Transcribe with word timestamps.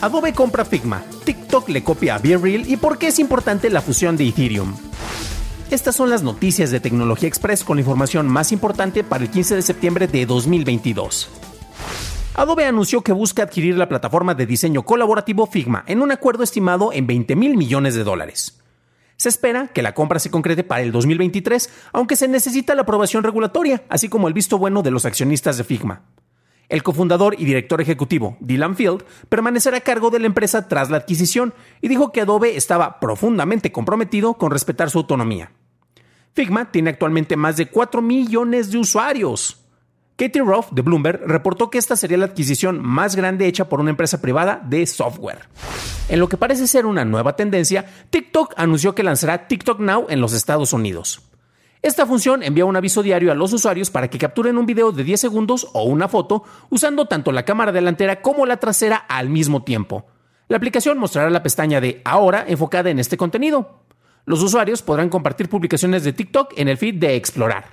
Adobe 0.00 0.32
compra 0.32 0.64
Figma, 0.64 1.02
TikTok 1.24 1.68
le 1.70 1.82
copia 1.82 2.14
a 2.14 2.18
BeReal 2.18 2.70
y 2.70 2.76
por 2.76 2.98
qué 2.98 3.08
es 3.08 3.18
importante 3.18 3.68
la 3.68 3.80
fusión 3.80 4.16
de 4.16 4.28
Ethereum. 4.28 4.76
Estas 5.72 5.96
son 5.96 6.08
las 6.08 6.22
noticias 6.22 6.70
de 6.70 6.78
Tecnología 6.78 7.28
Express 7.28 7.64
con 7.64 7.78
la 7.78 7.80
información 7.80 8.28
más 8.28 8.52
importante 8.52 9.02
para 9.02 9.24
el 9.24 9.30
15 9.30 9.56
de 9.56 9.62
septiembre 9.62 10.06
de 10.06 10.24
2022. 10.24 11.28
Adobe 12.36 12.64
anunció 12.66 13.02
que 13.02 13.10
busca 13.10 13.42
adquirir 13.42 13.76
la 13.76 13.88
plataforma 13.88 14.36
de 14.36 14.46
diseño 14.46 14.84
colaborativo 14.84 15.46
Figma 15.48 15.82
en 15.88 16.00
un 16.00 16.12
acuerdo 16.12 16.44
estimado 16.44 16.92
en 16.92 17.08
20 17.08 17.34
mil 17.34 17.56
millones 17.56 17.96
de 17.96 18.04
dólares. 18.04 18.56
Se 19.16 19.28
espera 19.28 19.66
que 19.66 19.82
la 19.82 19.94
compra 19.94 20.20
se 20.20 20.30
concrete 20.30 20.62
para 20.62 20.82
el 20.82 20.92
2023, 20.92 21.70
aunque 21.92 22.14
se 22.14 22.28
necesita 22.28 22.76
la 22.76 22.82
aprobación 22.82 23.24
regulatoria, 23.24 23.82
así 23.88 24.08
como 24.08 24.28
el 24.28 24.34
visto 24.34 24.58
bueno 24.58 24.82
de 24.82 24.92
los 24.92 25.04
accionistas 25.04 25.58
de 25.58 25.64
Figma. 25.64 26.02
El 26.68 26.82
cofundador 26.82 27.34
y 27.38 27.46
director 27.46 27.80
ejecutivo, 27.80 28.36
Dylan 28.40 28.76
Field, 28.76 29.04
permanecerá 29.28 29.78
a 29.78 29.82
cargo 29.82 30.10
de 30.10 30.18
la 30.18 30.26
empresa 30.26 30.68
tras 30.68 30.90
la 30.90 30.98
adquisición 30.98 31.54
y 31.80 31.88
dijo 31.88 32.12
que 32.12 32.20
Adobe 32.20 32.56
estaba 32.56 33.00
profundamente 33.00 33.72
comprometido 33.72 34.34
con 34.34 34.50
respetar 34.50 34.90
su 34.90 34.98
autonomía. 34.98 35.50
Figma 36.34 36.70
tiene 36.70 36.90
actualmente 36.90 37.36
más 37.36 37.56
de 37.56 37.66
4 37.66 38.02
millones 38.02 38.70
de 38.70 38.78
usuarios. 38.78 39.64
Katie 40.16 40.42
Roth 40.42 40.70
de 40.72 40.82
Bloomberg 40.82 41.22
reportó 41.26 41.70
que 41.70 41.78
esta 41.78 41.96
sería 41.96 42.18
la 42.18 42.26
adquisición 42.26 42.80
más 42.84 43.16
grande 43.16 43.46
hecha 43.46 43.68
por 43.68 43.80
una 43.80 43.90
empresa 43.90 44.20
privada 44.20 44.60
de 44.62 44.86
software. 44.86 45.48
En 46.08 46.20
lo 46.20 46.28
que 46.28 46.36
parece 46.36 46.66
ser 46.66 46.86
una 46.86 47.04
nueva 47.04 47.34
tendencia, 47.36 47.86
TikTok 48.10 48.54
anunció 48.56 48.94
que 48.94 49.02
lanzará 49.02 49.46
TikTok 49.46 49.80
Now 49.80 50.06
en 50.10 50.20
los 50.20 50.32
Estados 50.32 50.72
Unidos. 50.72 51.27
Esta 51.80 52.06
función 52.06 52.42
envía 52.42 52.64
un 52.64 52.74
aviso 52.74 53.02
diario 53.02 53.30
a 53.30 53.36
los 53.36 53.52
usuarios 53.52 53.90
para 53.90 54.08
que 54.08 54.18
capturen 54.18 54.58
un 54.58 54.66
video 54.66 54.90
de 54.90 55.04
10 55.04 55.20
segundos 55.20 55.68
o 55.74 55.84
una 55.84 56.08
foto 56.08 56.42
usando 56.70 57.06
tanto 57.06 57.30
la 57.30 57.44
cámara 57.44 57.70
delantera 57.70 58.20
como 58.20 58.46
la 58.46 58.56
trasera 58.56 58.96
al 58.96 59.28
mismo 59.28 59.62
tiempo. 59.62 60.06
La 60.48 60.56
aplicación 60.56 60.98
mostrará 60.98 61.30
la 61.30 61.42
pestaña 61.42 61.80
de 61.80 62.02
Ahora 62.04 62.44
enfocada 62.48 62.90
en 62.90 62.98
este 62.98 63.16
contenido. 63.16 63.82
Los 64.24 64.42
usuarios 64.42 64.82
podrán 64.82 65.08
compartir 65.08 65.48
publicaciones 65.48 66.02
de 66.02 66.12
TikTok 66.12 66.54
en 66.56 66.68
el 66.68 66.78
feed 66.78 66.96
de 66.96 67.14
Explorar. 67.14 67.66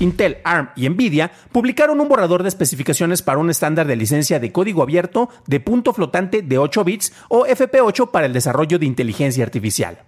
Intel, 0.00 0.38
ARM 0.44 0.70
y 0.76 0.88
Nvidia 0.88 1.30
publicaron 1.52 2.00
un 2.00 2.08
borrador 2.08 2.42
de 2.42 2.48
especificaciones 2.48 3.22
para 3.22 3.38
un 3.38 3.50
estándar 3.50 3.86
de 3.86 3.96
licencia 3.96 4.40
de 4.40 4.52
código 4.52 4.82
abierto 4.82 5.28
de 5.46 5.60
punto 5.60 5.92
flotante 5.92 6.42
de 6.42 6.58
8 6.58 6.84
bits 6.84 7.12
o 7.28 7.46
FP8 7.46 8.10
para 8.10 8.26
el 8.26 8.32
desarrollo 8.32 8.78
de 8.78 8.86
inteligencia 8.86 9.44
artificial. 9.44 9.98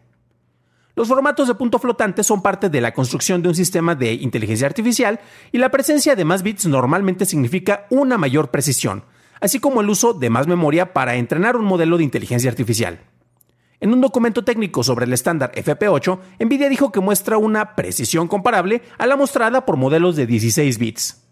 Los 1.00 1.08
formatos 1.08 1.48
de 1.48 1.54
punto 1.54 1.78
flotante 1.78 2.22
son 2.22 2.42
parte 2.42 2.68
de 2.68 2.82
la 2.82 2.92
construcción 2.92 3.40
de 3.40 3.48
un 3.48 3.54
sistema 3.54 3.94
de 3.94 4.12
inteligencia 4.12 4.66
artificial 4.66 5.18
y 5.50 5.56
la 5.56 5.70
presencia 5.70 6.14
de 6.14 6.26
más 6.26 6.42
bits 6.42 6.66
normalmente 6.66 7.24
significa 7.24 7.86
una 7.88 8.18
mayor 8.18 8.50
precisión, 8.50 9.04
así 9.40 9.60
como 9.60 9.80
el 9.80 9.88
uso 9.88 10.12
de 10.12 10.28
más 10.28 10.46
memoria 10.46 10.92
para 10.92 11.14
entrenar 11.14 11.56
un 11.56 11.64
modelo 11.64 11.96
de 11.96 12.04
inteligencia 12.04 12.50
artificial. 12.50 13.00
En 13.80 13.94
un 13.94 14.02
documento 14.02 14.44
técnico 14.44 14.82
sobre 14.82 15.06
el 15.06 15.14
estándar 15.14 15.52
FP8, 15.52 16.18
Nvidia 16.38 16.68
dijo 16.68 16.92
que 16.92 17.00
muestra 17.00 17.38
una 17.38 17.76
precisión 17.76 18.28
comparable 18.28 18.82
a 18.98 19.06
la 19.06 19.16
mostrada 19.16 19.64
por 19.64 19.78
modelos 19.78 20.16
de 20.16 20.26
16 20.26 20.76
bits. 20.76 21.22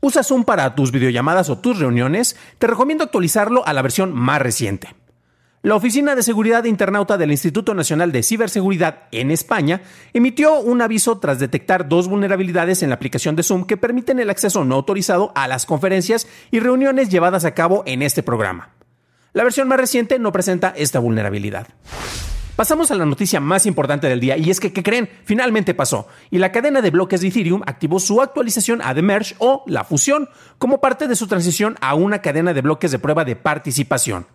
¿Usas 0.00 0.26
Zoom 0.26 0.42
para 0.42 0.74
tus 0.74 0.90
videollamadas 0.90 1.50
o 1.50 1.58
tus 1.58 1.78
reuniones? 1.78 2.36
Te 2.58 2.66
recomiendo 2.66 3.04
actualizarlo 3.04 3.64
a 3.64 3.72
la 3.72 3.82
versión 3.82 4.12
más 4.12 4.42
reciente. 4.42 5.03
La 5.64 5.76
Oficina 5.76 6.14
de 6.14 6.22
Seguridad 6.22 6.64
Internauta 6.64 7.16
del 7.16 7.30
Instituto 7.30 7.72
Nacional 7.72 8.12
de 8.12 8.22
Ciberseguridad 8.22 9.04
en 9.12 9.30
España 9.30 9.80
emitió 10.12 10.60
un 10.60 10.82
aviso 10.82 11.16
tras 11.20 11.38
detectar 11.38 11.88
dos 11.88 12.06
vulnerabilidades 12.06 12.82
en 12.82 12.90
la 12.90 12.96
aplicación 12.96 13.34
de 13.34 13.44
Zoom 13.44 13.64
que 13.64 13.78
permiten 13.78 14.18
el 14.18 14.28
acceso 14.28 14.62
no 14.66 14.74
autorizado 14.74 15.32
a 15.34 15.48
las 15.48 15.64
conferencias 15.64 16.28
y 16.50 16.60
reuniones 16.60 17.08
llevadas 17.08 17.46
a 17.46 17.54
cabo 17.54 17.82
en 17.86 18.02
este 18.02 18.22
programa. 18.22 18.72
La 19.32 19.42
versión 19.42 19.66
más 19.66 19.80
reciente 19.80 20.18
no 20.18 20.32
presenta 20.32 20.74
esta 20.76 20.98
vulnerabilidad. 20.98 21.66
Pasamos 22.56 22.90
a 22.90 22.94
la 22.94 23.06
noticia 23.06 23.40
más 23.40 23.64
importante 23.64 24.06
del 24.06 24.20
día 24.20 24.36
y 24.36 24.50
es 24.50 24.60
que, 24.60 24.70
¿qué 24.70 24.82
creen? 24.82 25.08
Finalmente 25.24 25.72
pasó 25.72 26.08
y 26.30 26.36
la 26.36 26.52
cadena 26.52 26.82
de 26.82 26.90
bloques 26.90 27.22
de 27.22 27.28
Ethereum 27.28 27.62
activó 27.64 28.00
su 28.00 28.20
actualización 28.20 28.82
a 28.82 28.94
The 28.94 29.00
Merge 29.00 29.34
o 29.38 29.64
la 29.66 29.84
fusión 29.84 30.28
como 30.58 30.82
parte 30.82 31.08
de 31.08 31.16
su 31.16 31.26
transición 31.26 31.76
a 31.80 31.94
una 31.94 32.20
cadena 32.20 32.52
de 32.52 32.60
bloques 32.60 32.90
de 32.90 32.98
prueba 32.98 33.24
de 33.24 33.36
participación. 33.36 34.26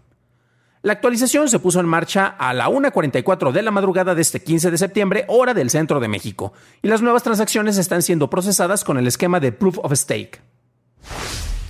La 0.82 0.94
actualización 0.94 1.50
se 1.50 1.60
puso 1.60 1.82
en 1.82 1.88
marcha 1.88 2.26
a 2.26 2.54
la 2.54 2.70
1.44 2.70 3.52
de 3.52 3.62
la 3.62 3.72
madrugada 3.72 4.16
de 4.16 4.22
este 4.22 4.42
15 4.42 4.72
de 4.72 4.78
septiembre, 4.78 5.26
hora 5.28 5.54
del 5.54 5.70
centro 5.70 6.00
de 6.00 6.08
México, 6.08 6.54
y 6.82 6.88
las 6.88 7.02
nuevas 7.02 7.22
transacciones 7.22 7.78
están 7.78 8.02
siendo 8.02 8.30
procesadas 8.30 8.86
con 8.86 8.98
el 8.98 9.06
esquema 9.06 9.42
de 9.42 9.52
Proof 9.52 9.80
of 9.80 9.92
Stake. 9.92 10.40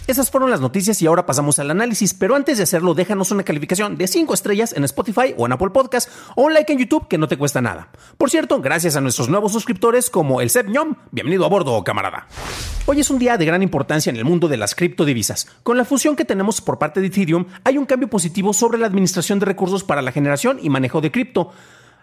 Esas 0.09 0.31
fueron 0.31 0.49
las 0.49 0.59
noticias 0.59 0.99
y 1.03 1.05
ahora 1.05 1.27
pasamos 1.27 1.59
al 1.59 1.69
análisis, 1.69 2.15
pero 2.15 2.33
antes 2.33 2.57
de 2.57 2.63
hacerlo 2.63 2.95
déjanos 2.95 3.29
una 3.29 3.43
calificación 3.43 3.95
de 3.95 4.07
5 4.07 4.33
estrellas 4.33 4.73
en 4.73 4.83
Spotify 4.85 5.35
o 5.37 5.45
en 5.45 5.51
Apple 5.51 5.69
Podcast 5.69 6.09
o 6.35 6.45
un 6.45 6.55
like 6.55 6.73
en 6.73 6.79
YouTube 6.79 7.07
que 7.07 7.19
no 7.19 7.27
te 7.27 7.37
cuesta 7.37 7.61
nada. 7.61 7.89
Por 8.17 8.31
cierto, 8.31 8.59
gracias 8.59 8.95
a 8.95 9.01
nuestros 9.01 9.29
nuevos 9.29 9.51
suscriptores 9.51 10.09
como 10.09 10.41
el 10.41 10.49
Seb 10.49 10.67
Ñom, 10.67 10.95
bienvenido 11.11 11.45
a 11.45 11.49
bordo, 11.49 11.83
camarada. 11.83 12.25
Hoy 12.87 13.01
es 13.01 13.11
un 13.11 13.19
día 13.19 13.37
de 13.37 13.45
gran 13.45 13.61
importancia 13.61 14.09
en 14.09 14.15
el 14.15 14.25
mundo 14.25 14.47
de 14.47 14.57
las 14.57 14.73
criptodivisas. 14.73 15.47
Con 15.61 15.77
la 15.77 15.85
fusión 15.85 16.15
que 16.15 16.25
tenemos 16.25 16.59
por 16.59 16.79
parte 16.79 17.01
de 17.01 17.05
Ethereum, 17.05 17.45
hay 17.63 17.77
un 17.77 17.85
cambio 17.85 18.09
positivo 18.09 18.51
sobre 18.51 18.79
la 18.79 18.87
administración 18.87 19.37
de 19.37 19.45
recursos 19.45 19.83
para 19.83 20.01
la 20.01 20.11
generación 20.11 20.57
y 20.59 20.71
manejo 20.71 21.01
de 21.01 21.11
cripto. 21.11 21.51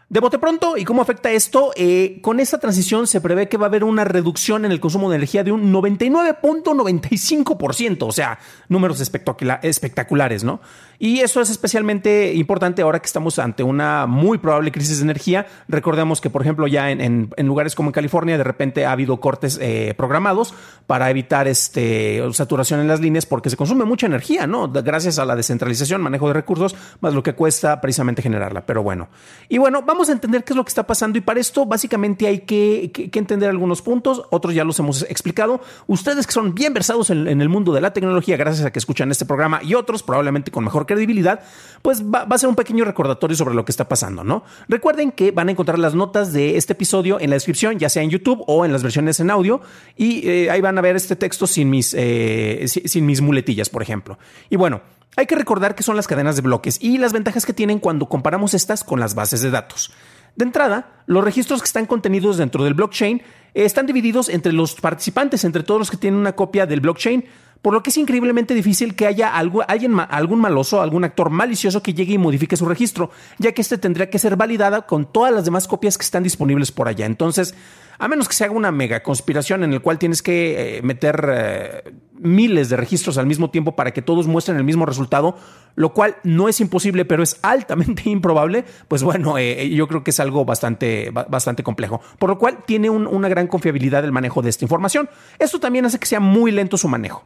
De 0.09 0.21
bote 0.21 0.39
pronto, 0.39 0.77
¿y 0.77 0.85
cómo 0.85 1.03
afecta 1.03 1.33
esto? 1.33 1.73
Eh, 1.75 2.21
con 2.23 2.39
esta 2.39 2.59
transición 2.59 3.09
se 3.09 3.21
prevé 3.21 3.49
que 3.49 3.57
va 3.57 3.67
a 3.67 3.69
haber 3.69 3.83
una 3.83 4.05
reducción 4.05 4.65
en 4.65 4.71
el 4.71 4.79
consumo 4.79 5.11
de 5.11 5.17
energía 5.17 5.43
de 5.43 5.51
un 5.51 5.73
99.95%, 5.73 8.07
o 8.07 8.13
sea, 8.13 8.39
números 8.69 9.01
espectaculares, 9.01 10.45
¿no? 10.45 10.61
Y 11.01 11.19
eso 11.21 11.41
es 11.41 11.51
especialmente 11.51 12.33
importante 12.35 12.83
ahora 12.83 13.01
que 13.01 13.07
estamos 13.07 13.41
ante 13.41 13.65
una 13.65 14.07
muy 14.07 14.39
probable 14.39 14.71
crisis 14.71 14.99
de 14.99 15.05
energía. 15.05 15.49
Recordemos 15.69 16.21
que, 16.21 16.31
por 16.31 16.41
ejemplo, 16.41 16.69
ya 16.69 16.89
en, 16.91 17.31
lugares 17.39 17.75
como 17.75 17.89
en 17.89 17.93
California, 17.93 18.39
de 18.39 18.45
repente 18.45 18.87
ha 18.87 18.93
habido 18.93 19.21
cortes 19.21 19.59
eh, 19.61 19.93
programados 19.97 20.55
para 20.87 21.11
evitar 21.11 21.49
este, 21.49 22.23
saturación 22.33 22.79
en 22.81 22.89
las 22.89 23.01
líneas 23.01 23.27
porque 23.27 23.51
se 23.51 23.57
consume 23.57 23.85
mucha 23.85 24.07
energía, 24.07 24.47
¿no? 24.47 24.71
Gracias 24.71 25.19
a 25.19 25.25
la 25.25 25.35
descentralización, 25.37 26.01
manejo 26.01 26.29
de 26.29 26.35
recursos, 26.35 26.77
más 27.01 27.13
lo 27.13 27.25
que 27.25 27.35
cuesta 27.35 27.81
precisamente 27.81 28.23
generarla. 28.23 28.65
Pero 28.65 28.85
bueno. 28.85 29.09
Y 29.49 29.59
bueno, 29.59 29.83
vamos 29.83 29.96
a 30.09 30.13
entender 30.13 30.45
qué 30.45 30.53
es 30.53 30.57
lo 30.57 30.65
que 30.65 30.71
está 30.71 30.87
pasando 30.87 31.19
y 31.19 31.21
para 31.21 31.41
esto 31.41 31.67
básicamente 31.67 32.27
hay 32.27 32.41
que, 32.41 32.91
entender 33.13 33.51
algunos 33.51 33.83
puntos, 33.83 34.23
otros 34.31 34.55
ya 34.55 34.65
los 34.65 34.79
hemos 34.79 35.03
explicado. 35.03 35.61
Ustedes 35.87 36.27
que 36.27 36.33
son 36.33 36.55
bien 36.55 36.75
versados 36.75 37.11
en, 37.11 37.29
en 37.29 37.41
el 37.41 37.49
mundo 37.49 37.73
de 37.73 37.81
la 37.81 37.93
tecnología, 37.93 38.37
gracias 38.37 38.67
a 38.67 38.71
que 38.71 38.79
escuchan 38.79 39.11
este 39.11 39.25
programa 39.25 39.61
y 39.63 39.75
otros 39.75 40.03
probablemente 40.03 40.51
con 40.51 40.65
mejor 40.65 40.87
credibilidad, 40.87 41.41
pues 41.83 42.03
va, 42.03 42.23
a 42.23 42.39
ser 42.39 42.49
un 42.49 42.57
pequeño 42.57 42.85
recordatorio 42.85 43.37
sobre 43.37 43.55
lo 43.55 43.65
que 43.65 43.73
está 43.73 43.89
pasando, 43.89 44.25
¿no? 44.25 44.45
Recuerden 44.69 45.13
que 45.13 45.31
van 45.31 45.49
a 45.49 45.53
encontrar 45.53 45.79
las 45.79 45.95
notas 45.95 46.33
de 46.33 46.57
este 46.57 46.73
episodio 46.73 47.21
en 47.21 47.31
la 47.31 47.37
descripción, 47.37 47.79
ya 47.79 47.89
sea 47.89 48.03
en 48.03 48.11
YouTube 48.11 48.43
o 48.47 48.65
en 48.65 48.73
las 48.73 48.83
versiones 48.83 49.21
en 49.21 49.31
audio, 49.31 49.61
y 49.97 50.29
eh, 50.29 50.51
ahí 50.51 50.61
van 50.61 50.79
a 50.79 50.81
ver 50.81 50.97
este 50.97 51.17
texto 51.17 51.47
sin 51.47 51.71
mis, 51.71 51.95
eh, 51.97 52.65
sin 52.67 53.07
mis 53.07 53.21
muletillas, 53.21 53.69
por 53.69 53.83
ejemplo. 53.83 54.19
Y 54.51 54.57
bueno, 54.57 54.81
hay 55.17 55.27
que 55.27 55.35
recordar 55.35 55.75
que 55.75 55.83
son 55.83 55.97
las 55.97 56.07
cadenas 56.07 56.37
de 56.37 56.43
bloques 56.43 56.79
y 56.81 56.99
las 56.99 57.13
ventajas 57.13 57.47
que 57.47 57.55
tienen 57.55 57.81
cuando 57.81 58.09
comparamos 58.09 58.55
estas 58.55 58.85
con 58.85 59.01
las 59.01 59.15
bases 59.15 59.41
de 59.41 59.51
datos. 59.51 59.91
De 60.37 60.45
entrada, 60.45 61.03
los 61.07 61.25
registros 61.25 61.63
que 61.63 61.67
están 61.67 61.87
contenidos 61.87 62.37
dentro 62.37 62.63
del 62.63 62.75
blockchain 62.75 63.23
están 63.55 63.87
divididos 63.87 64.29
entre 64.29 64.53
los 64.53 64.75
participantes, 64.75 65.45
entre 65.45 65.63
todos 65.63 65.81
los 65.81 65.91
que 65.91 65.97
tienen 65.97 66.21
una 66.21 66.35
copia 66.35 66.67
del 66.67 66.81
blockchain. 66.81 67.25
por 67.63 67.73
lo 67.73 67.83
que 67.83 67.91
es 67.91 67.97
increíblemente 67.97 68.55
difícil 68.55 68.95
que 68.95 69.07
haya 69.07 69.35
algo, 69.35 69.65
alguien, 69.67 69.99
algún 69.99 70.39
maloso, 70.39 70.83
algún 70.83 71.03
actor 71.03 71.31
malicioso 71.31 71.83
que 71.83 71.95
llegue 71.95 72.13
y 72.13 72.19
modifique 72.19 72.57
su 72.57 72.67
registro, 72.67 73.11
ya 73.39 73.53
que 73.53 73.63
este 73.63 73.79
tendría 73.79 74.09
que 74.09 74.21
ser 74.21 74.37
validada 74.37 74.83
con 74.83 75.11
todas 75.11 75.33
las 75.33 75.47
demás 75.47 75.67
copias 75.67 75.99
que 75.99 76.05
están 76.05 76.23
disponibles 76.23 76.71
por 76.71 76.87
allá. 76.87 77.07
Entonces, 77.07 77.57
a 77.99 78.07
menos 78.07 78.29
que 78.29 78.35
se 78.35 78.45
haga 78.45 78.53
una 78.53 78.71
mega 78.71 79.03
conspiración 79.03 79.65
en 79.65 79.73
el 79.73 79.81
cual 79.81 79.99
tienes 79.99 80.23
que 80.23 80.77
eh, 80.77 80.83
meter 80.83 81.29
eh, 81.29 81.93
miles 82.21 82.69
de 82.69 82.77
registros 82.77 83.19
al 83.19 83.27
mismo 83.27 83.51
tiempo 83.51 83.77
para 83.77 83.93
que 83.93 84.03
todos 84.03 84.27
muestren 84.27 84.57
el 84.57 84.65
mismo 84.65 84.87
resultado, 84.87 85.37
lo 85.75 85.93
cual 85.93 86.17
no 86.25 86.49
es 86.49 86.61
imposible, 86.61 87.05
pero 87.05 87.23
es 87.23 87.39
altamente 87.43 88.03
improbable, 88.11 88.65
pues 88.89 89.03
bueno, 89.03 89.39
eh, 89.39 89.69
yo 89.71 89.89
creo 89.89 90.05
que 90.05 90.11
es 90.11 90.21
algo 90.21 90.45
bastante, 90.45 91.11
bastante 91.11 91.63
complejo, 91.63 92.01
por 92.19 92.31
lo 92.31 92.39
cual 92.39 92.65
tiene 92.67 92.91
una 92.91 93.29
gran 93.29 93.47
confiabilidad 93.47 94.05
el 94.05 94.13
manejo 94.13 94.43
de 94.43 94.51
esta 94.51 94.65
información. 94.65 95.09
Esto 95.39 95.61
también 95.61 95.85
hace 95.85 95.99
que 95.99 96.07
sea 96.07 96.21
muy 96.21 96.51
lento 96.51 96.77
su 96.77 96.89
manejo. 96.89 97.25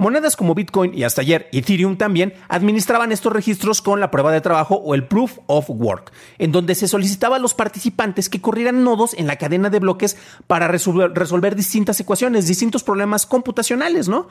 Monedas 0.00 0.36
como 0.36 0.54
Bitcoin 0.54 0.96
y 0.96 1.02
hasta 1.02 1.22
ayer 1.22 1.48
Ethereum 1.50 1.96
también 1.96 2.32
administraban 2.48 3.10
estos 3.10 3.32
registros 3.32 3.82
con 3.82 3.98
la 3.98 4.12
prueba 4.12 4.30
de 4.30 4.40
trabajo 4.40 4.76
o 4.76 4.94
el 4.94 5.08
Proof 5.08 5.40
of 5.48 5.68
Work, 5.70 6.12
en 6.38 6.52
donde 6.52 6.76
se 6.76 6.86
solicitaba 6.86 7.34
a 7.34 7.40
los 7.40 7.52
participantes 7.52 8.28
que 8.28 8.40
corrieran 8.40 8.84
nodos 8.84 9.12
en 9.14 9.26
la 9.26 9.34
cadena 9.34 9.70
de 9.70 9.80
bloques 9.80 10.16
para 10.46 10.68
resolver, 10.68 11.56
distintas 11.56 11.98
ecuaciones, 11.98 12.46
distintos 12.46 12.84
problemas 12.84 13.26
computacionales, 13.26 14.08
¿no? 14.08 14.28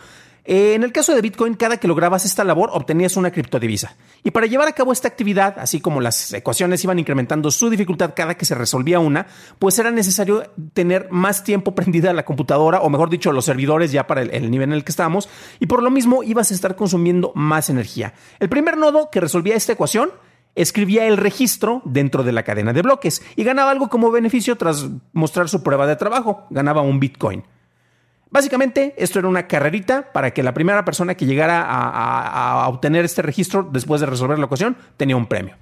En 0.49 0.83
el 0.83 0.93
caso 0.93 1.13
de 1.13 1.19
Bitcoin, 1.19 1.55
cada 1.55 1.75
que 1.75 1.89
lograbas 1.89 2.23
esta 2.23 2.45
labor 2.45 2.69
obtenías 2.71 3.17
una 3.17 3.31
criptodivisa. 3.31 3.97
Y 4.23 4.31
para 4.31 4.45
llevar 4.47 4.69
a 4.69 4.71
cabo 4.71 4.93
esta 4.93 5.09
actividad, 5.09 5.59
así 5.59 5.81
como 5.81 5.99
las 5.99 6.31
ecuaciones 6.31 6.81
iban 6.85 6.99
incrementando 6.99 7.51
su 7.51 7.69
dificultad 7.69 8.13
cada 8.15 8.35
que 8.35 8.45
se 8.45 8.55
resolvía 8.55 9.01
una, 9.01 9.27
pues 9.59 9.77
era 9.77 9.91
necesario 9.91 10.49
tener 10.71 11.09
más 11.11 11.43
tiempo 11.43 11.75
prendida 11.75 12.13
la 12.13 12.23
computadora, 12.23 12.79
o 12.79 12.89
mejor 12.89 13.09
dicho, 13.09 13.33
los 13.33 13.43
servidores 13.43 13.91
ya 13.91 14.07
para 14.07 14.21
el, 14.21 14.49
nivel 14.49 14.69
en 14.69 14.75
el 14.75 14.85
que 14.85 14.93
estábamos, 14.93 15.27
y 15.59 15.67
por 15.67 15.83
lo 15.83 15.89
mismo 15.89 16.23
ibas 16.23 16.51
a 16.51 16.53
estar 16.53 16.75
consumiendo 16.75 17.31
más 17.35 17.69
energía. 17.69 18.13
El 18.39 18.49
primer 18.49 18.77
nodo 18.77 19.09
que 19.11 19.19
resolvía 19.19 19.55
esta 19.55 19.73
ecuación 19.73 20.11
escribía 20.55 21.05
el 21.05 21.17
registro 21.17 21.81
dentro 21.85 22.23
de 22.23 22.31
la 22.31 22.43
cadena 22.43 22.73
de 22.73 22.81
bloques 22.81 23.21
y 23.35 23.43
ganaba 23.43 23.71
algo 23.71 23.89
como 23.89 24.11
beneficio 24.11 24.57
tras 24.57 24.87
mostrar 25.13 25.49
su 25.49 25.63
prueba 25.63 25.85
de 25.87 25.95
trabajo, 25.95 26.47
ganaba 26.49 26.81
un 26.81 26.99
Bitcoin. 26.99 27.43
Básicamente, 28.29 28.93
esto 28.97 29.19
era 29.19 29.27
una 29.27 29.47
carrerita 29.47 30.11
para 30.11 30.31
que 30.31 30.43
la 30.43 30.53
primera 30.53 30.83
persona 30.83 31.15
que 31.15 31.25
llegara 31.25 31.65
a, 31.65 32.67
obtener 32.67 33.05
este 33.05 33.21
registro 33.21 33.67
después 33.71 34.01
de 34.01 34.07
resolver 34.07 34.37
la 34.37 34.45
ecuación 34.45 34.75
tenía 34.97 35.15
un 35.15 35.27
premio. 35.27 35.55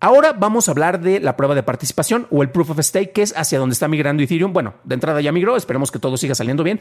Ahora 0.00 0.32
vamos 0.32 0.66
a 0.66 0.72
hablar 0.72 1.00
de 1.00 1.20
la 1.20 1.36
prueba 1.36 1.54
de 1.54 1.62
participación 1.62 2.26
o 2.30 2.42
el 2.42 2.50
proof 2.50 2.70
of 2.70 2.80
stake, 2.80 3.12
que 3.12 3.22
es 3.22 3.32
hacia 3.36 3.60
donde 3.60 3.74
está 3.74 3.86
migrando 3.86 4.20
Ethereum. 4.22 4.52
Bueno, 4.52 4.74
de 4.82 4.94
entrada 4.94 5.20
ya 5.20 5.30
migró, 5.30 5.56
esperemos 5.56 5.92
que 5.92 6.00
todo 6.00 6.16
siga 6.16 6.34
saliendo 6.34 6.64
bien. 6.64 6.80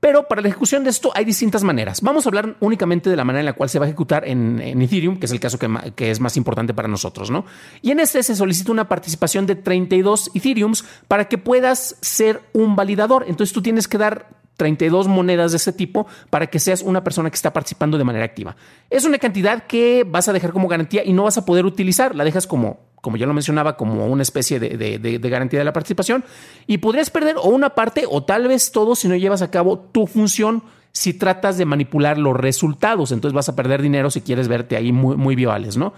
Pero 0.00 0.26
para 0.26 0.40
la 0.40 0.48
ejecución 0.48 0.82
de 0.82 0.90
esto 0.90 1.12
hay 1.14 1.24
distintas 1.24 1.62
maneras. 1.62 2.00
Vamos 2.00 2.24
a 2.24 2.30
hablar 2.30 2.56
únicamente 2.60 3.10
de 3.10 3.16
la 3.16 3.24
manera 3.24 3.40
en 3.40 3.46
la 3.46 3.52
cual 3.52 3.68
se 3.68 3.78
va 3.78 3.84
a 3.84 3.88
ejecutar 3.88 4.26
en, 4.26 4.60
Ethereum, 4.60 5.18
que 5.18 5.26
es 5.26 5.32
el 5.32 5.40
caso 5.40 5.58
que, 5.58 5.68
que, 5.94 6.10
es 6.10 6.20
más 6.20 6.36
importante 6.36 6.72
para 6.72 6.88
nosotros, 6.88 7.30
¿no? 7.30 7.44
Y 7.82 7.90
en 7.90 8.00
este 8.00 8.22
se 8.22 8.34
solicita 8.34 8.72
una 8.72 8.88
participación 8.88 9.46
de 9.46 9.56
32 9.56 10.30
Ethereums 10.34 10.84
para 11.06 11.28
que 11.28 11.38
puedas 11.38 11.96
ser 12.00 12.40
un 12.54 12.76
validador. 12.76 13.24
Entonces 13.28 13.52
tú 13.52 13.60
tienes 13.60 13.86
que 13.86 13.98
dar 13.98 14.40
32 14.60 15.08
monedas 15.08 15.52
de 15.52 15.56
ese 15.56 15.72
tipo 15.72 16.06
para 16.28 16.48
que 16.48 16.58
seas 16.58 16.82
una 16.82 17.02
persona 17.02 17.30
que 17.30 17.36
está 17.36 17.50
participando 17.50 17.96
de 17.96 18.04
manera 18.04 18.26
activa. 18.26 18.56
Es 18.90 19.06
una 19.06 19.16
cantidad 19.16 19.66
que 19.66 20.04
vas 20.06 20.28
a 20.28 20.34
dejar 20.34 20.52
como 20.52 20.68
garantía 20.68 21.02
y 21.02 21.14
no 21.14 21.22
vas 21.22 21.38
a 21.38 21.46
poder 21.46 21.64
utilizar. 21.64 22.14
La 22.14 22.24
dejas 22.24 22.46
como, 22.46 22.78
como 23.00 23.16
ya 23.16 23.26
lo 23.26 23.34
mencionaba, 23.34 23.76
como 23.76 24.06
una 24.06 24.22
especie 24.22 24.60
de, 24.60 25.18
garantía 25.22 25.58
de 25.58 25.64
la 25.64 25.72
participación 25.72 26.24
y 26.66 26.78
podrías 26.78 27.10
perder 27.10 27.36
o 27.36 27.48
una 27.48 27.70
parte 27.70 28.04
o 28.08 28.22
tal 28.22 28.48
vez 28.48 28.72
todo 28.72 28.94
si 28.94 29.08
no 29.08 29.16
llevas 29.16 29.42
a 29.42 29.50
cabo 29.50 29.78
tu 29.78 30.06
función 30.06 30.62
si 30.92 31.14
tratas 31.14 31.56
de 31.56 31.64
manipular 31.64 32.18
los 32.18 32.36
resultados. 32.36 33.12
Entonces 33.12 33.34
vas 33.34 33.48
a 33.48 33.56
perder 33.56 33.82
dinero 33.82 34.10
si 34.10 34.20
quieres 34.20 34.48
verte 34.48 34.76
ahí 34.76 34.92
muy, 34.92 35.16
muy 35.16 35.36
viales, 35.36 35.76
¿no? 35.76 35.92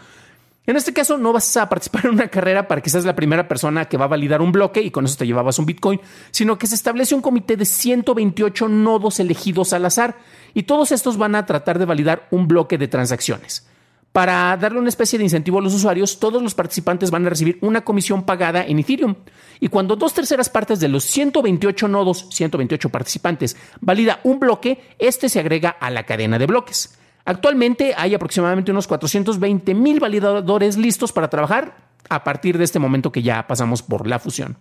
En 0.64 0.76
este 0.76 0.92
caso, 0.92 1.18
no 1.18 1.32
vas 1.32 1.56
a 1.56 1.68
participar 1.68 2.06
en 2.06 2.12
una 2.12 2.28
carrera 2.28 2.68
para 2.68 2.80
que 2.80 2.90
seas 2.90 3.04
la 3.04 3.16
primera 3.16 3.48
persona 3.48 3.86
que 3.86 3.96
va 3.96 4.04
a 4.04 4.08
validar 4.08 4.40
un 4.40 4.52
bloque 4.52 4.80
y 4.80 4.90
con 4.90 5.04
eso 5.04 5.16
te 5.16 5.26
llevabas 5.26 5.58
un 5.58 5.66
Bitcoin, 5.66 6.00
sino 6.30 6.56
que 6.58 6.66
se 6.66 6.74
establece 6.74 7.14
un 7.14 7.22
comité 7.22 7.56
de 7.56 7.64
128 7.64 8.68
nodos 8.68 9.18
elegidos 9.18 9.72
al 9.72 9.86
azar 9.86 10.16
y 10.54 10.62
todos 10.64 10.92
estos 10.92 11.16
van 11.16 11.34
a 11.34 11.46
tratar 11.46 11.78
de 11.78 11.84
validar 11.84 12.28
un 12.30 12.46
bloque 12.46 12.78
de 12.78 12.88
transacciones. 12.88 13.66
Para 14.12 14.54
darle 14.58 14.78
una 14.78 14.90
especie 14.90 15.18
de 15.18 15.24
incentivo 15.24 15.58
a 15.58 15.62
los 15.62 15.72
usuarios, 15.72 16.18
todos 16.20 16.42
los 16.42 16.54
participantes 16.54 17.10
van 17.10 17.24
a 17.26 17.30
recibir 17.30 17.58
una 17.62 17.82
comisión 17.82 18.24
pagada 18.24 18.62
en 18.62 18.78
Ethereum. 18.78 19.14
Y 19.58 19.68
cuando 19.68 19.96
dos 19.96 20.12
terceras 20.12 20.50
partes 20.50 20.80
de 20.80 20.88
los 20.88 21.04
128 21.04 21.88
nodos, 21.88 22.26
128 22.30 22.90
participantes, 22.90 23.56
valida 23.80 24.20
un 24.24 24.38
bloque, 24.38 24.82
este 24.98 25.30
se 25.30 25.40
agrega 25.40 25.70
a 25.70 25.88
la 25.88 26.04
cadena 26.04 26.38
de 26.38 26.46
bloques. 26.46 26.98
Actualmente 27.24 27.94
hay 27.96 28.14
aproximadamente 28.14 28.70
unos 28.70 28.86
420 28.86 29.72
mil 29.74 29.98
validadores 29.98 30.76
listos 30.76 31.12
para 31.12 31.30
trabajar 31.30 31.76
a 32.10 32.22
partir 32.22 32.58
de 32.58 32.64
este 32.64 32.78
momento 32.78 33.12
que 33.12 33.22
ya 33.22 33.46
pasamos 33.46 33.82
por 33.82 34.06
la 34.06 34.18
fusión. 34.18 34.58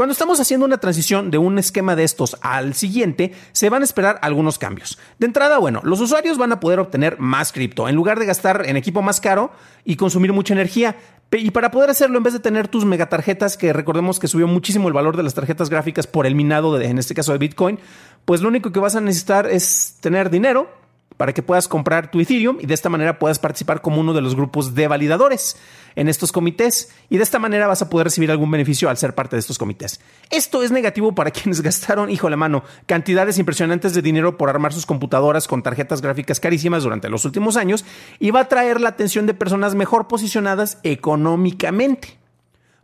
Cuando 0.00 0.14
estamos 0.14 0.40
haciendo 0.40 0.64
una 0.64 0.78
transición 0.78 1.30
de 1.30 1.36
un 1.36 1.58
esquema 1.58 1.94
de 1.94 2.04
estos 2.04 2.38
al 2.40 2.72
siguiente, 2.72 3.34
se 3.52 3.68
van 3.68 3.82
a 3.82 3.84
esperar 3.84 4.18
algunos 4.22 4.58
cambios. 4.58 4.98
De 5.18 5.26
entrada, 5.26 5.58
bueno, 5.58 5.82
los 5.84 6.00
usuarios 6.00 6.38
van 6.38 6.52
a 6.52 6.58
poder 6.58 6.80
obtener 6.80 7.18
más 7.18 7.52
cripto 7.52 7.86
en 7.86 7.96
lugar 7.96 8.18
de 8.18 8.24
gastar 8.24 8.62
en 8.64 8.78
equipo 8.78 9.02
más 9.02 9.20
caro 9.20 9.52
y 9.84 9.96
consumir 9.96 10.32
mucha 10.32 10.54
energía. 10.54 10.96
Y 11.32 11.50
para 11.50 11.70
poder 11.70 11.90
hacerlo, 11.90 12.16
en 12.16 12.22
vez 12.22 12.32
de 12.32 12.40
tener 12.40 12.66
tus 12.66 12.86
megatarjetas, 12.86 13.58
que 13.58 13.74
recordemos 13.74 14.18
que 14.18 14.26
subió 14.26 14.46
muchísimo 14.46 14.88
el 14.88 14.94
valor 14.94 15.18
de 15.18 15.22
las 15.22 15.34
tarjetas 15.34 15.68
gráficas 15.68 16.06
por 16.06 16.24
el 16.24 16.34
minado, 16.34 16.78
de, 16.78 16.86
en 16.86 16.98
este 16.98 17.12
caso 17.12 17.32
de 17.32 17.38
Bitcoin, 17.38 17.78
pues 18.24 18.40
lo 18.40 18.48
único 18.48 18.72
que 18.72 18.80
vas 18.80 18.96
a 18.96 19.02
necesitar 19.02 19.48
es 19.48 19.98
tener 20.00 20.30
dinero 20.30 20.80
para 21.20 21.34
que 21.34 21.42
puedas 21.42 21.68
comprar 21.68 22.10
tu 22.10 22.18
Ethereum 22.18 22.56
y 22.60 22.66
de 22.66 22.72
esta 22.72 22.88
manera 22.88 23.18
puedas 23.18 23.38
participar 23.38 23.82
como 23.82 24.00
uno 24.00 24.14
de 24.14 24.22
los 24.22 24.34
grupos 24.34 24.74
de 24.74 24.88
validadores 24.88 25.54
en 25.94 26.08
estos 26.08 26.32
comités 26.32 26.94
y 27.10 27.18
de 27.18 27.22
esta 27.22 27.38
manera 27.38 27.66
vas 27.66 27.82
a 27.82 27.90
poder 27.90 28.06
recibir 28.06 28.30
algún 28.30 28.50
beneficio 28.50 28.88
al 28.88 28.96
ser 28.96 29.14
parte 29.14 29.36
de 29.36 29.40
estos 29.40 29.58
comités. 29.58 30.00
Esto 30.30 30.62
es 30.62 30.72
negativo 30.72 31.14
para 31.14 31.30
quienes 31.30 31.60
gastaron, 31.60 32.08
hijo 32.08 32.30
la 32.30 32.38
mano, 32.38 32.64
cantidades 32.86 33.36
impresionantes 33.36 33.92
de 33.92 34.00
dinero 34.00 34.38
por 34.38 34.48
armar 34.48 34.72
sus 34.72 34.86
computadoras 34.86 35.46
con 35.46 35.62
tarjetas 35.62 36.00
gráficas 36.00 36.40
carísimas 36.40 36.84
durante 36.84 37.10
los 37.10 37.26
últimos 37.26 37.58
años 37.58 37.84
y 38.18 38.30
va 38.30 38.40
a 38.40 38.48
traer 38.48 38.80
la 38.80 38.88
atención 38.88 39.26
de 39.26 39.34
personas 39.34 39.74
mejor 39.74 40.08
posicionadas 40.08 40.78
económicamente. 40.84 42.19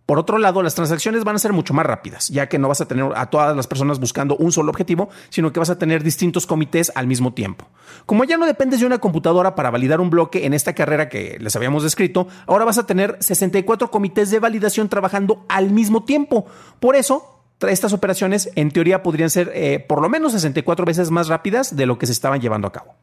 Por 0.07 0.21
otro 0.21 0.39
lado, 0.39 0.63
las 0.63 0.77
transacciones 0.77 1.25
van 1.25 1.35
a 1.35 1.41
ser 1.41 1.53
mucho 1.53 1.75
más 1.75 1.85
rápidas, 1.85 2.29
ya 2.29 2.49
que 2.49 2.61
no 2.61 2.69
vas 2.69 2.81
a 2.81 2.87
tener 2.87 3.11
a 3.17 3.27
todas 3.27 3.57
las 3.57 3.67
personas 3.67 3.99
buscando 3.99 4.37
un 4.37 4.53
solo 4.53 4.71
objetivo, 4.71 5.09
sino 5.31 5.53
que 5.53 5.59
vas 5.59 5.71
a 5.71 5.79
tener 5.79 6.05
distintos 6.05 6.47
comités 6.47 6.93
al 6.95 7.09
mismo 7.09 7.35
tiempo. 7.35 7.67
Como 8.07 8.23
ya 8.23 8.37
no 8.37 8.47
dependes 8.47 8.79
de 8.79 8.87
una 8.87 8.99
computadora 8.99 9.57
para 9.57 9.71
validar 9.71 10.01
un 10.01 10.09
bloque 10.09 10.47
en 10.47 10.55
esta 10.55 10.75
carrera 10.75 11.09
que 11.09 11.39
les 11.41 11.57
habíamos 11.57 11.83
descrito, 11.83 12.29
ahora 12.47 12.65
vas 12.65 12.79
a 12.79 12.87
tener 12.87 13.17
64 13.19 13.91
comités 13.91 14.31
de 14.31 14.39
validación 14.39 14.89
trabajando 14.89 15.45
al 15.49 15.71
mismo 15.71 16.05
tiempo. 16.05 16.47
Por 16.79 16.95
eso, 16.95 17.43
estas 17.67 17.93
operaciones 17.93 18.51
en 18.55 18.71
teoría 18.71 19.03
podrían 19.03 19.31
ser 19.31 19.51
eh, 19.55 19.85
por 19.89 20.01
lo 20.01 20.09
menos 20.09 20.33
64 20.33 20.85
veces 20.85 21.11
más 21.11 21.27
rápidas 21.27 21.75
de 21.75 21.85
lo 21.85 21.99
que 21.99 22.07
se 22.07 22.13
estaban 22.13 22.41
llevando 22.41 22.69
a 22.69 22.73
cabo. 22.73 22.95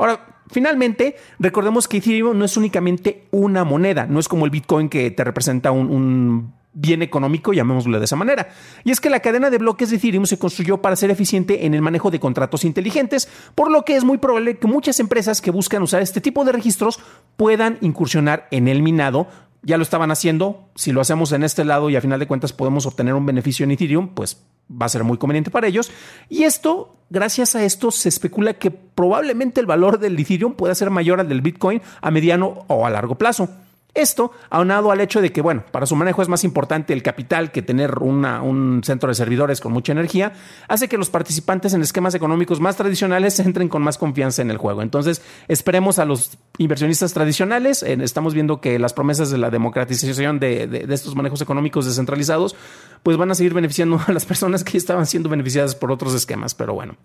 Ahora, 0.00 0.40
finalmente, 0.50 1.16
recordemos 1.38 1.86
que 1.86 1.98
Ethereum 1.98 2.38
no 2.38 2.46
es 2.46 2.56
únicamente 2.56 3.26
una 3.32 3.64
moneda, 3.64 4.06
no 4.06 4.18
es 4.18 4.28
como 4.28 4.46
el 4.46 4.50
Bitcoin 4.50 4.88
que 4.88 5.10
te 5.10 5.24
representa 5.24 5.72
un, 5.72 6.54
bien 6.72 7.02
económico, 7.02 7.52
llamémoslo 7.52 7.98
de 7.98 8.06
esa 8.06 8.16
manera. 8.16 8.48
Y 8.82 8.92
es 8.92 9.00
que 9.00 9.10
la 9.10 9.20
cadena 9.20 9.50
de 9.50 9.58
bloques 9.58 9.90
de 9.90 9.96
Ethereum 9.96 10.24
se 10.24 10.38
construyó 10.38 10.78
para 10.78 10.96
ser 10.96 11.10
eficiente 11.10 11.66
en 11.66 11.74
el 11.74 11.82
manejo 11.82 12.10
de 12.10 12.18
contratos 12.18 12.64
inteligentes, 12.64 13.28
por 13.54 13.70
lo 13.70 13.84
que 13.84 13.94
es 13.94 14.04
muy 14.04 14.16
probable 14.16 14.56
que 14.56 14.66
muchas 14.66 15.00
empresas 15.00 15.42
que 15.42 15.50
buscan 15.50 15.82
usar 15.82 16.00
este 16.00 16.22
tipo 16.22 16.46
de 16.46 16.52
registros 16.52 16.98
puedan 17.36 17.76
incursionar 17.82 18.48
en 18.50 18.68
el 18.68 18.82
minado. 18.82 19.28
Ya 19.62 19.76
lo 19.76 19.82
estaban 19.82 20.10
haciendo, 20.10 20.70
si 20.74 20.92
lo 20.92 21.00
hacemos 21.00 21.32
en 21.32 21.44
este 21.44 21.64
lado 21.64 21.90
y 21.90 21.96
a 21.96 22.00
final 22.00 22.18
de 22.18 22.26
cuentas 22.26 22.52
podemos 22.52 22.86
obtener 22.86 23.14
un 23.14 23.26
beneficio 23.26 23.64
en 23.64 23.72
Ethereum, 23.72 24.08
pues 24.08 24.42
va 24.70 24.86
a 24.86 24.88
ser 24.88 25.04
muy 25.04 25.18
conveniente 25.18 25.50
para 25.50 25.66
ellos. 25.66 25.90
Y 26.28 26.44
esto, 26.44 26.96
gracias 27.10 27.54
a 27.56 27.64
esto, 27.64 27.90
se 27.90 28.08
especula 28.08 28.54
que 28.54 28.70
probablemente 28.70 29.60
el 29.60 29.66
valor 29.66 29.98
del 29.98 30.18
Ethereum 30.18 30.54
pueda 30.54 30.74
ser 30.74 30.90
mayor 30.90 31.20
al 31.20 31.28
del 31.28 31.42
Bitcoin 31.42 31.82
a 32.00 32.10
mediano 32.10 32.64
o 32.68 32.86
a 32.86 32.90
largo 32.90 33.16
plazo. 33.16 33.48
Esto, 33.94 34.32
aunado 34.50 34.90
al 34.92 35.00
hecho 35.00 35.20
de 35.20 35.32
que, 35.32 35.40
bueno, 35.40 35.64
para 35.70 35.86
su 35.86 35.96
manejo 35.96 36.22
es 36.22 36.28
más 36.28 36.44
importante 36.44 36.92
el 36.92 37.02
capital 37.02 37.50
que 37.50 37.62
tener 37.62 37.98
un 37.98 38.80
centro 38.84 39.08
de 39.08 39.14
servidores 39.14 39.60
con 39.60 39.72
mucha 39.72 39.92
energía, 39.92 40.32
hace 40.68 40.88
que 40.88 40.96
los 40.96 41.10
participantes 41.10 41.74
en 41.74 41.82
esquemas 41.82 42.14
económicos 42.14 42.60
más 42.60 42.76
tradicionales 42.76 43.38
entren 43.40 43.68
con 43.68 43.82
más 43.82 43.98
confianza 43.98 44.42
en 44.42 44.50
el 44.50 44.58
juego. 44.58 44.82
Entonces, 44.82 45.22
esperemos 45.48 45.98
a 45.98 46.04
los 46.04 46.38
inversionistas 46.58 47.12
tradicionales. 47.12 47.82
estamos 47.82 48.34
viendo 48.34 48.60
que 48.60 48.78
las 48.78 48.92
promesas 48.92 49.30
de 49.30 49.38
la 49.38 49.50
democratización 49.50 50.38
de, 50.38 50.86
estos 50.90 51.14
manejos 51.14 51.40
económicos 51.40 51.86
descentralizados, 51.86 52.54
pues 53.02 53.16
van 53.16 53.30
a 53.30 53.34
seguir 53.34 53.54
beneficiando 53.54 54.00
a 54.06 54.12
las 54.12 54.24
personas 54.24 54.64
que 54.64 54.76
estaban 54.76 55.06
siendo 55.06 55.28
beneficiadas 55.28 55.74
por 55.74 55.90
otros 55.92 56.14
esquemas. 56.14 56.54
Pero 56.54 56.74
bueno, 56.74 56.96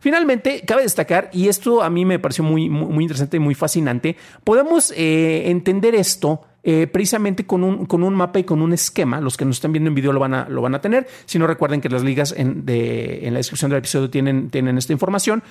finalmente, 0.00 0.62
cabe 0.66 0.82
destacar, 0.82 1.30
y 1.32 1.48
esto 1.48 1.82
a 1.82 1.90
mí 1.90 2.04
me 2.04 2.18
pareció 2.18 2.44
muy, 2.44 2.68
muy, 2.68 3.04
interesante 3.04 3.36
y 3.36 3.40
muy 3.40 3.54
fascinante, 3.54 4.16
podemos 4.44 4.92
eh, 4.96 5.50
entender 5.50 5.94
esto 5.94 6.42
eh, 6.62 6.86
precisamente 6.86 7.46
con 7.46 7.64
un, 7.64 7.86
con 7.86 8.02
un 8.02 8.14
mapa 8.14 8.38
y 8.38 8.44
con 8.44 8.60
un 8.60 8.72
esquema. 8.72 9.20
Los 9.20 9.36
que 9.36 9.44
nos 9.44 9.56
están 9.56 9.72
viendo 9.72 9.88
en 9.88 9.94
video 9.94 10.12
lo 10.12 10.20
van 10.20 10.34
a, 10.34 10.48
lo 10.48 10.60
van 10.60 10.74
a 10.74 10.80
tener. 10.80 11.06
Si 11.24 11.38
no, 11.38 11.46
recuerden 11.46 11.80
que 11.80 11.88
las 11.88 12.02
ligas 12.02 12.34
en, 12.36 12.64
en 12.66 13.32
la 13.32 13.38
descripción 13.38 13.70
del 13.70 13.78
episodio 13.78 14.10
tienen, 14.10 14.50
tienen 14.50 14.76
esta 14.76 14.92
información. 14.92 15.42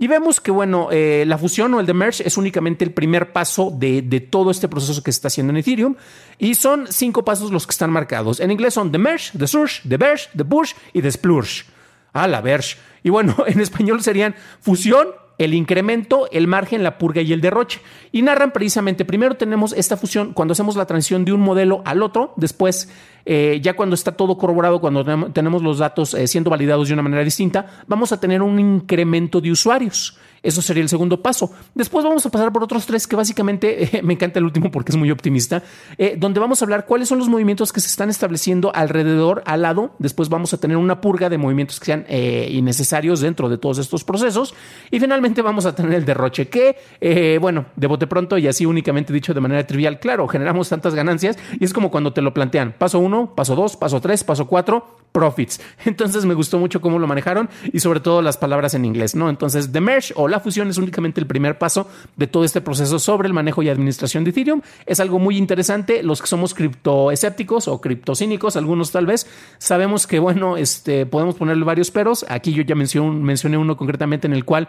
Y 0.00 0.06
vemos 0.06 0.40
que, 0.40 0.52
bueno, 0.52 0.88
eh, 0.92 1.24
la 1.26 1.38
fusión 1.38 1.74
o 1.74 1.80
el 1.80 1.86
de 1.86 1.94
merge 1.94 2.26
es 2.26 2.36
únicamente 2.36 2.84
el 2.84 2.92
primer 2.92 3.32
paso 3.32 3.72
de, 3.74 4.00
de, 4.00 4.20
todo 4.20 4.52
este 4.52 4.68
proceso 4.68 5.02
que 5.02 5.10
se 5.10 5.16
está 5.16 5.28
haciendo 5.28 5.50
en 5.50 5.56
Ethereum. 5.56 5.96
Y 6.38 6.54
son 6.54 6.86
cinco 6.88 7.24
pasos 7.24 7.50
los 7.50 7.66
que 7.66 7.72
están 7.72 7.90
marcados. 7.90 8.38
En 8.38 8.52
inglés 8.52 8.74
son 8.74 8.92
the 8.92 8.98
merge, 8.98 9.36
the 9.36 9.48
surge, 9.48 9.82
the 9.88 9.96
verge, 9.96 10.28
the 10.36 10.44
push 10.44 10.74
y 10.92 11.02
the 11.02 11.10
splurge. 11.10 11.64
Ah, 12.12 12.28
la 12.28 12.40
verge. 12.40 12.76
Y 13.02 13.10
bueno, 13.10 13.34
en 13.46 13.60
español 13.60 14.02
serían 14.02 14.36
fusión, 14.60 15.08
el 15.38 15.54
incremento, 15.54 16.28
el 16.32 16.46
margen, 16.46 16.82
la 16.82 16.98
purga 16.98 17.22
y 17.22 17.32
el 17.32 17.40
derroche. 17.40 17.80
Y 18.12 18.22
narran 18.22 18.52
precisamente, 18.52 19.04
primero 19.04 19.36
tenemos 19.36 19.72
esta 19.72 19.96
fusión 19.96 20.32
cuando 20.32 20.52
hacemos 20.52 20.76
la 20.76 20.86
transición 20.86 21.24
de 21.24 21.32
un 21.32 21.40
modelo 21.40 21.82
al 21.84 22.02
otro, 22.02 22.34
después 22.36 22.90
eh, 23.24 23.60
ya 23.62 23.74
cuando 23.74 23.94
está 23.94 24.12
todo 24.12 24.36
corroborado, 24.36 24.80
cuando 24.80 25.30
tenemos 25.32 25.62
los 25.62 25.78
datos 25.78 26.14
eh, 26.14 26.26
siendo 26.26 26.50
validados 26.50 26.88
de 26.88 26.94
una 26.94 27.02
manera 27.02 27.22
distinta, 27.22 27.66
vamos 27.86 28.12
a 28.12 28.20
tener 28.20 28.42
un 28.42 28.58
incremento 28.58 29.40
de 29.40 29.52
usuarios. 29.52 30.18
Eso 30.42 30.62
sería 30.62 30.82
el 30.82 30.88
segundo 30.88 31.22
paso. 31.22 31.50
Después 31.74 32.04
vamos 32.04 32.24
a 32.26 32.30
pasar 32.30 32.52
por 32.52 32.62
otros 32.62 32.86
tres 32.86 33.06
que 33.06 33.16
básicamente 33.16 33.84
eh, 33.98 34.02
me 34.02 34.14
encanta 34.14 34.38
el 34.38 34.44
último 34.44 34.70
porque 34.70 34.92
es 34.92 34.96
muy 34.96 35.10
optimista, 35.10 35.62
eh, 35.96 36.16
donde 36.18 36.40
vamos 36.40 36.62
a 36.62 36.64
hablar 36.64 36.86
cuáles 36.86 37.08
son 37.08 37.18
los 37.18 37.28
movimientos 37.28 37.72
que 37.72 37.80
se 37.80 37.88
están 37.88 38.10
estableciendo 38.10 38.74
alrededor, 38.74 39.42
al 39.46 39.62
lado. 39.62 39.94
Después 39.98 40.28
vamos 40.28 40.54
a 40.54 40.58
tener 40.58 40.76
una 40.76 41.00
purga 41.00 41.28
de 41.28 41.38
movimientos 41.38 41.80
que 41.80 41.86
sean 41.86 42.04
eh, 42.08 42.48
innecesarios 42.50 43.20
dentro 43.20 43.48
de 43.48 43.58
todos 43.58 43.78
estos 43.78 44.04
procesos. 44.04 44.54
Y 44.90 45.00
finalmente 45.00 45.42
vamos 45.42 45.66
a 45.66 45.74
tener 45.74 45.94
el 45.94 46.04
derroche 46.04 46.48
que, 46.48 47.38
bueno, 47.40 47.66
de 47.76 47.86
bote 47.86 48.06
pronto 48.06 48.38
y 48.38 48.46
así 48.46 48.66
únicamente 48.66 49.12
dicho 49.12 49.34
de 49.34 49.40
manera 49.40 49.66
trivial, 49.66 49.98
claro, 49.98 50.28
generamos 50.28 50.68
tantas 50.68 50.94
ganancias 50.94 51.38
y 51.58 51.64
es 51.64 51.72
como 51.72 51.90
cuando 51.90 52.12
te 52.12 52.22
lo 52.22 52.32
plantean. 52.34 52.74
Paso 52.76 52.98
uno, 52.98 53.34
paso 53.34 53.54
dos, 53.54 53.76
paso 53.76 54.00
tres, 54.00 54.24
paso 54.24 54.46
cuatro 54.46 54.98
profits. 55.12 55.60
Entonces 55.84 56.24
me 56.24 56.34
gustó 56.34 56.58
mucho 56.58 56.80
cómo 56.80 56.98
lo 56.98 57.06
manejaron 57.06 57.48
y 57.72 57.80
sobre 57.80 58.00
todo 58.00 58.22
las 58.22 58.36
palabras 58.36 58.74
en 58.74 58.84
inglés, 58.84 59.14
¿no? 59.14 59.28
Entonces, 59.28 59.72
the 59.72 59.80
merge 59.80 60.12
o 60.16 60.27
la 60.28 60.40
fusión 60.40 60.68
es 60.68 60.78
únicamente 60.78 61.20
el 61.20 61.26
primer 61.26 61.58
paso 61.58 61.88
de 62.16 62.26
todo 62.26 62.44
este 62.44 62.60
proceso 62.60 62.98
sobre 62.98 63.28
el 63.28 63.34
manejo 63.34 63.62
y 63.62 63.68
administración 63.68 64.24
de 64.24 64.30
Ethereum. 64.30 64.60
Es 64.86 65.00
algo 65.00 65.18
muy 65.18 65.36
interesante. 65.36 66.02
Los 66.02 66.20
que 66.20 66.28
somos 66.28 66.54
criptoescépticos 66.54 67.68
o 67.68 67.80
criptocínicos, 67.80 68.56
algunos 68.56 68.90
tal 68.90 69.06
vez, 69.06 69.26
sabemos 69.58 70.06
que, 70.06 70.18
bueno, 70.18 70.56
este, 70.56 71.06
podemos 71.06 71.34
ponerle 71.34 71.64
varios 71.64 71.90
peros. 71.90 72.24
Aquí 72.28 72.52
yo 72.52 72.62
ya 72.62 72.74
mencioné 72.74 73.58
uno 73.58 73.76
concretamente 73.76 74.26
en 74.26 74.32
el 74.32 74.44
cual 74.44 74.68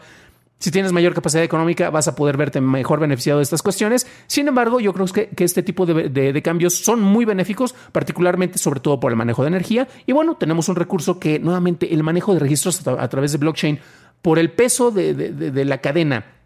si 0.59 0.71
tienes 0.71 0.91
mayor 0.91 1.13
capacidad 1.13 1.43
económica, 1.43 1.89
vas 1.89 2.09
a 2.09 2.15
poder 2.15 2.35
verte 2.35 2.59
mejor 2.59 2.99
beneficiado 2.99 3.39
de 3.39 3.43
estas 3.43 3.63
cuestiones. 3.63 4.05
Sin 4.27 4.47
embargo, 4.47 4.81
yo 4.81 4.93
creo 4.93 5.07
que, 5.07 5.29
este 5.37 5.63
tipo 5.63 5.85
de, 5.85 6.41
cambios 6.43 6.75
son 6.75 7.01
muy 7.01 7.23
benéficos, 7.23 7.73
particularmente 7.93 8.57
sobre 8.57 8.81
todo 8.81 8.99
por 8.99 9.11
el 9.11 9.17
manejo 9.17 9.43
de 9.43 9.47
energía. 9.47 9.87
Y 10.05 10.11
bueno, 10.11 10.35
tenemos 10.35 10.67
un 10.67 10.75
recurso 10.75 11.17
que 11.17 11.39
nuevamente 11.39 11.93
el 11.93 12.03
manejo 12.03 12.33
de 12.33 12.39
registros 12.39 12.85
a, 12.85 13.07
través 13.07 13.31
de 13.31 13.37
blockchain, 13.37 13.79
por 14.21 14.39
el 14.39 14.51
peso 14.51 14.91
de 14.91 15.65
la 15.65 15.79
cadena 15.79 16.39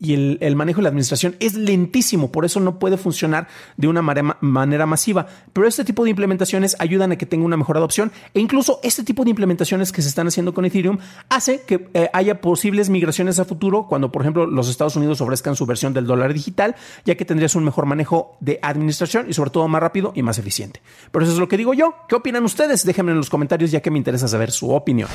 y 0.00 0.38
el, 0.40 0.56
manejo 0.56 0.78
de 0.78 0.84
la 0.84 0.88
administración 0.90 1.36
es 1.40 1.54
lentísimo, 1.54 2.30
por 2.30 2.44
eso 2.44 2.60
no 2.60 2.78
puede 2.78 2.96
funcionar 2.96 3.48
de 3.76 3.88
una 3.88 4.00
manera 4.02 4.86
masiva. 4.86 5.26
Pero 5.52 5.66
este 5.66 5.84
tipo 5.84 6.04
de 6.04 6.10
implementaciones 6.10 6.76
ayudan 6.78 7.12
a 7.12 7.16
que 7.16 7.26
tenga 7.26 7.44
una 7.44 7.56
mejor 7.56 7.76
adopción 7.76 8.12
e 8.32 8.40
incluso 8.40 8.78
este 8.82 9.02
tipo 9.02 9.24
de 9.24 9.30
implementaciones 9.30 9.90
que 9.90 10.02
se 10.02 10.08
están 10.08 10.28
haciendo 10.28 10.54
con 10.54 10.64
Ethereum 10.64 10.98
hace 11.28 11.62
que 11.62 11.88
eh, 11.94 12.08
haya 12.12 12.40
posibles 12.40 12.90
migraciones 12.90 13.40
a 13.40 13.44
futuro 13.44 13.86
cuando, 13.88 14.12
por 14.12 14.22
ejemplo, 14.22 14.46
los 14.46 14.68
Estados 14.68 14.94
Unidos 14.94 15.20
ofrezcan 15.20 15.56
su 15.56 15.66
versión 15.66 15.92
del 15.92 16.06
dólar 16.06 16.32
digital, 16.32 16.76
ya 17.04 17.16
que 17.16 17.24
tendrías 17.24 17.56
un 17.56 17.64
mejor 17.64 17.86
manejo 17.86 18.36
de 18.40 18.60
administración 18.62 19.26
y 19.28 19.34
sobre 19.34 19.50
todo 19.50 19.66
más 19.66 19.80
rápido 19.80 20.12
y 20.14 20.22
más 20.22 20.38
eficiente. 20.38 20.80
Pero 21.10 21.24
eso 21.24 21.32
es 21.32 21.40
lo 21.40 21.48
que 21.48 21.56
digo 21.56 21.74
yo. 21.74 21.94
¿Qué 22.08 22.14
opinan 22.14 22.44
ustedes? 22.44 22.84
Déjenme 22.84 23.12
en 23.12 23.18
los 23.18 23.30
comentarios 23.30 23.72
ya 23.72 23.80
que 23.80 23.90
me 23.90 23.98
interesa 23.98 24.28
saber 24.28 24.52
su 24.52 24.70
opinión. 24.70 25.08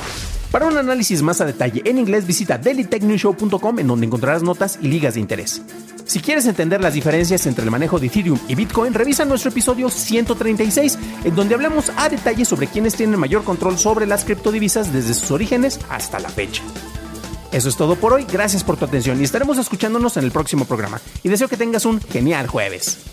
Para 0.53 0.67
un 0.67 0.77
análisis 0.77 1.23
más 1.23 1.41
a 1.41 1.45
detalle 1.45 1.81
en 1.83 1.97
inglés, 1.97 2.27
visita 2.27 2.59
dailytechnewshow.com 2.59 3.79
en 3.79 3.87
donde 3.87 4.05
encontrarás 4.05 4.43
notas 4.43 4.77
y 4.79 4.87
ligas 4.87 5.15
de 5.15 5.19
interés. 5.19 5.63
Si 6.05 6.19
quieres 6.19 6.45
entender 6.45 6.79
las 6.79 6.93
diferencias 6.93 7.47
entre 7.47 7.65
el 7.65 7.71
manejo 7.71 7.97
de 7.97 8.05
Ethereum 8.05 8.37
y 8.47 8.53
Bitcoin, 8.53 8.93
revisa 8.93 9.25
nuestro 9.25 9.49
episodio 9.49 9.89
136, 9.89 10.99
en 11.23 11.33
donde 11.33 11.55
hablamos 11.55 11.91
a 11.97 12.07
detalle 12.07 12.45
sobre 12.45 12.67
quienes 12.67 12.93
tienen 12.93 13.19
mayor 13.19 13.43
control 13.43 13.79
sobre 13.79 14.05
las 14.05 14.25
criptodivisas 14.25 14.93
desde 14.93 15.15
sus 15.15 15.31
orígenes 15.31 15.79
hasta 15.89 16.19
la 16.19 16.29
fecha. 16.29 16.61
Eso 17.51 17.67
es 17.67 17.75
todo 17.75 17.95
por 17.95 18.13
hoy, 18.13 18.27
gracias 18.31 18.63
por 18.63 18.77
tu 18.77 18.85
atención 18.85 19.19
y 19.19 19.23
estaremos 19.23 19.57
escuchándonos 19.57 20.17
en 20.17 20.23
el 20.23 20.31
próximo 20.31 20.65
programa. 20.65 21.01
Y 21.23 21.29
deseo 21.29 21.47
que 21.47 21.57
tengas 21.57 21.87
un 21.87 21.99
genial 21.99 22.45
jueves. 22.45 23.12